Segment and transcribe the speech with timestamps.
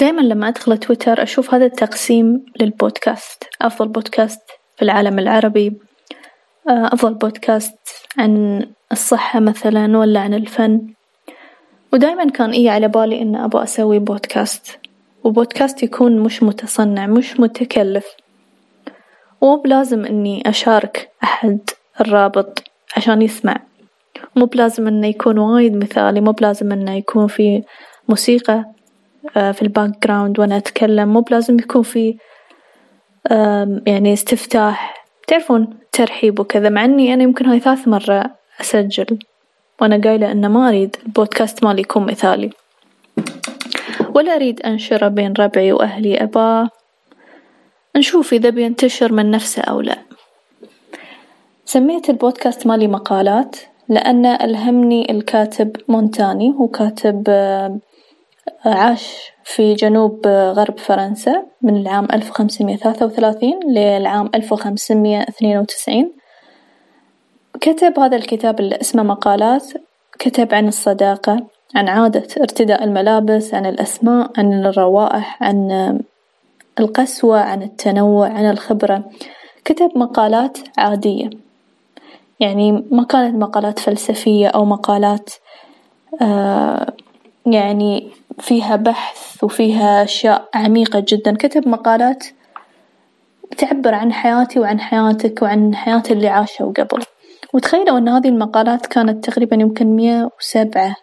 [0.00, 3.44] دايما لما أدخل تويتر أشوف هذا التقسيم للبودكاست.
[3.62, 4.40] أفضل بودكاست
[4.76, 5.78] في العالم العربي
[6.68, 7.78] أفضل بودكاست
[8.18, 10.80] عن الصحة مثلا ولا عن الفن.
[11.92, 14.78] ودايما كان إيه على بالي إن أبغى أسوي بودكاست.
[15.24, 18.06] وبودكاست يكون مش متصنع مش متكلف.
[19.42, 21.58] مو بلازم إني أشارك أحد
[22.00, 22.62] الرابط
[22.96, 23.56] عشان يسمع.
[24.36, 27.62] مو بلازم إنه يكون وايد مثالي مو بلازم إنه يكون في
[28.08, 28.54] موسيقى.
[28.54, 28.79] آه،
[29.32, 31.08] في ال background وأنا أتكلم.
[31.08, 32.16] مو بلازم يكون في
[33.86, 35.06] يعني استفتاح.
[35.26, 39.18] تعرفون ترحيب وكذا مع إني أنا يمكن هاي ثالث مرة أسجل
[39.80, 42.50] وأنا قايلة إن ما أريد البودكاست مالي يكون مثالي.
[44.14, 46.22] ولا أريد أنشره بين ربعي وأهلي.
[46.22, 46.68] أبا
[47.96, 49.98] نشوف إذا بينتشر من نفسه أو لا.
[51.64, 53.56] سميت البودكاست مالي مقالات
[53.88, 57.78] لأن ألهمني الكاتب مونتاني هو كاتب آه،
[58.64, 65.58] عاش في جنوب غرب فرنسا من العام ألف وخمسمية ثلاثة وثلاثين للعام ألف وخمسمية اثنين
[65.58, 66.12] وتسعين.
[67.60, 69.64] كتب هذا الكتاب اللي اسمه مقالات
[70.18, 75.98] كتب عن الصداقة عن عادة ارتداء الملابس عن الأسماء عن الروائح عن
[76.80, 79.04] القسوة عن التنوع عن الخبرة.
[79.64, 81.30] كتب مقالات عادية.
[82.40, 85.30] يعني ما كانت مقالات فلسفية أو مقالات
[86.22, 86.92] آه
[87.46, 88.10] يعني
[88.40, 91.36] فيها بحث وفيها أشياء عميقة جدا.
[91.36, 92.24] كتب مقالات
[93.58, 97.02] تعبر عن حياتي وعن حياتك وعن حياة اللي عاشوا قبل
[97.54, 100.96] وتخيلوا أن هذه المقالات كانت تقريبا يمكن مية وسبعة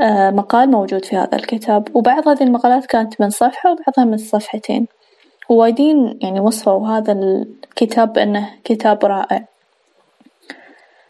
[0.00, 1.96] آه مقال موجود في هذا الكتاب.
[1.96, 4.86] وبعض هذه المقالات كانت من صفحة وبعضها من صفحتين.
[5.48, 9.44] ووايدين يعني وصفوا هذا الكتاب بأنه كتاب رائع.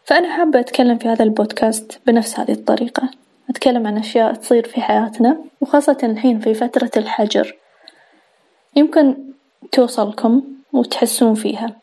[0.04, 3.10] فأنا حابة أتكلم في هذا البودكاست بنفس هذه الطريقة.
[3.50, 7.56] أتكلم عن أشياء تصير في حياتنا وخاصة الحين في فترة الحجر.
[8.76, 9.16] يمكن
[9.72, 11.76] توصلكم وتحسون فيها.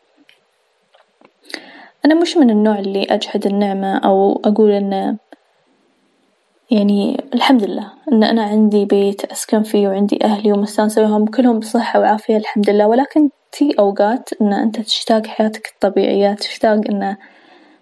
[2.04, 5.16] أنا مش من النوع اللي أجحد النعمة أو أقول إن
[6.70, 12.36] يعني الحمد لله إن أنا عندي بيت أسكن فيه وعندي أهلي ومستانسة كلهم بصحة وعافية
[12.36, 12.86] الحمد لله.
[12.86, 17.16] ولكن تي أوقات إن أنت تشتاق حياتك الطبيعية تشتاق إن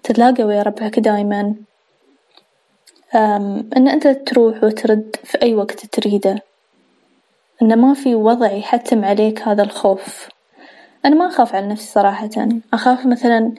[0.03, 1.55] تتلاقى ويا ربعك دايما.
[3.77, 6.43] إن أنت تروح وترد في أي وقت تريده.
[7.63, 10.29] إن ما في وضع يحتم عليك هذا الخوف.
[11.05, 12.31] أنا ما أخاف على نفسي صراحة.
[12.73, 13.53] أخاف مثلا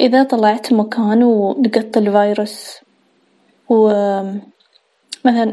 [0.00, 2.78] إذا طلعت مكان ولقطت الفيروس
[3.68, 4.42] ومثلا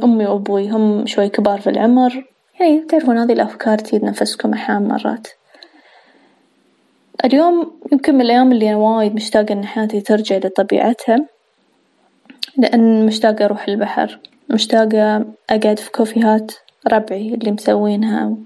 [0.04, 2.26] أمي وأبوي هم شوي كبار في العمر.
[2.60, 5.28] يعني تعرفون هذه الأفكار تجي نفسكم أحيانا مرات.
[7.26, 11.26] اليوم يمكن من الأيام اللي أنا وايد مشتاقة إن حياتي ترجع لطبيعتها.
[12.60, 16.52] لأن مشتاقة أروح البحر مشتاقة أقعد في كوفيهات
[16.92, 18.38] ربعي اللي مسوينها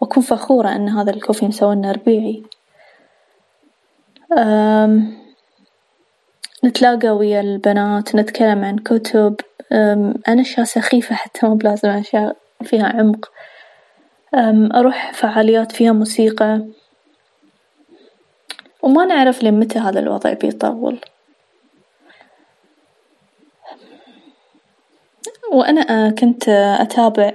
[0.00, 2.42] وأكون فخورة إن هذا الكوفي مسوينه ربيعي.
[6.64, 9.36] نتلاقى ويا البنات نتكلم عن كتب.
[10.28, 13.30] عن أشياء سخيفة حتى مو بلازم أشياء فيها عمق.
[14.74, 16.66] أروح فعاليات فيها موسيقى.
[18.82, 21.00] وما نعرف لمتى هذا الوضع بيطول.
[25.52, 26.48] وأنا كنت
[26.80, 27.32] أتابع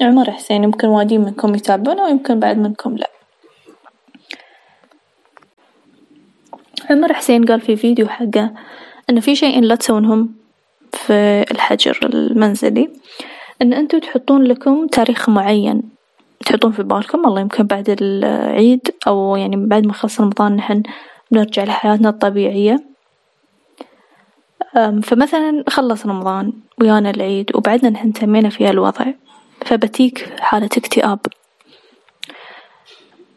[0.00, 0.64] عمر حسين.
[0.64, 3.10] يمكن وايدين منكم يتابعونه ويمكن بعد منكم لأ.
[6.90, 8.52] عمر حسين قال في فيديو حقه
[9.10, 10.34] إن في شيئين لا تسوونهم
[10.92, 12.90] في الحجر المنزلي
[13.62, 15.82] إن أنتوا تحطون لكم تاريخ معين
[16.46, 17.24] تحطون في بالكم.
[17.24, 20.82] والله يمكن بعد العيد أو يعني بعد ما يخلص رمضان نحن
[21.30, 22.91] بنرجع لحياتنا الطبيعية.
[25.02, 29.06] فمثلا خلص رمضان ويانا العيد وبعدنا نحن تمينا في الوضع
[29.64, 31.18] فبتيك حالة اكتئاب.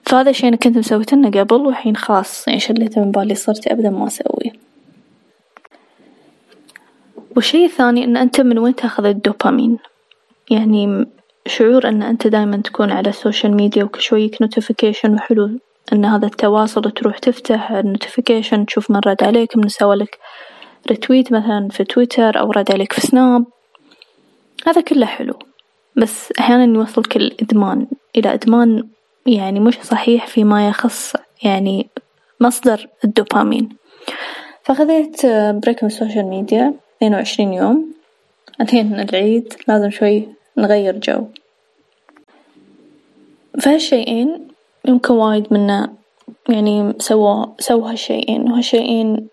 [0.06, 4.07] فهذا الشي أنا كنت مسويتنه قبل والحين خلاص يعني شليته من بالي صرت أبدا ما
[4.07, 4.51] أسويه.
[7.35, 9.78] والشي الثاني إن أنت من وين تأخذ الدوبامين؟
[10.50, 11.06] يعني
[11.47, 15.59] شعور إن أنت دايما تكون على ال social media وكل شوي يجيك notification وحلو
[15.93, 20.20] إن هذا التواصل تروح تفتح ال notification تشوف من رد عليك من سوى لك
[20.87, 23.46] retweet مثلا في تويتر أو رد عليك في سناب
[24.67, 25.40] هذا كله حلو.
[25.96, 27.87] بس أحيانا يوصلك الإدمان.
[28.16, 28.87] إلى إدمان
[29.26, 31.90] يعني مش صحيح فيما يخص يعني
[32.40, 33.70] مصدر الدوبامين.
[34.64, 37.93] فخذيت break من ال social media اثنين وعشرين يوم.
[38.61, 39.53] الحين العيد.
[39.67, 40.28] لازم شوي
[40.58, 41.28] نغير جو.
[43.61, 44.47] فهالشيئين
[44.85, 45.93] يمكن وايد منا
[46.49, 48.52] يعني سووا سووا هالشيئين.
[48.52, 49.28] وهالشيئين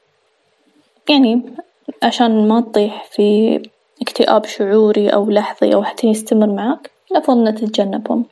[1.09, 1.43] يعني
[2.03, 3.61] عشان ما تطيح في
[4.03, 8.25] اكتئاب شعوري أو لحظي أو حتى يستمر معك الأفضل إنك تتجنبهم،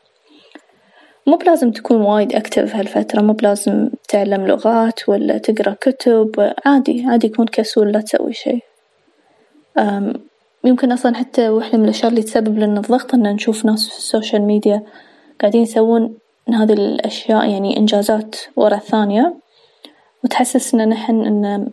[1.26, 7.26] مو بلازم تكون وايد active هالفترة مو بلازم تتعلم لغات ولا تقرأ كتب عادي عادي
[7.26, 8.60] كون كسول لا تسوي شي،
[10.64, 14.05] يمكن أصلا حتى واحدة من الأشياء اللي تسبب لنا الضغط إن نشوف ناس في ال
[14.05, 14.82] social media
[15.40, 16.18] قاعدين يسوون
[16.54, 19.34] هذي الأشياء يعني إنجازات ورا الثانية
[20.24, 21.70] وتحسسنا نحن إن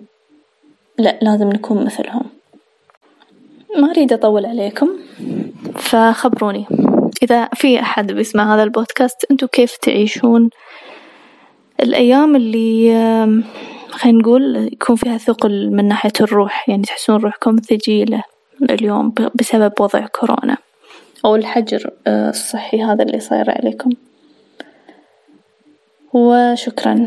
[0.97, 2.25] لأ لازم نكون مثلهم،
[3.77, 4.89] ما أريد أطول عليكم.
[5.75, 6.65] فخبروني.
[7.23, 10.49] إذا في أحد بيسمع هذا البودكاست أنتوا كيف تعيشون
[11.79, 12.91] الأيام اللي
[13.89, 18.23] خلينا نقول يكون فيها ثقل من ناحية الروح؟ يعني تحسون روحكم ثقيلة
[18.69, 20.57] اليوم بسبب وضع كورونا.
[21.25, 23.89] أو الحجر الصحي هذا اللي صاير عليكم.
[26.13, 27.05] وشكرا.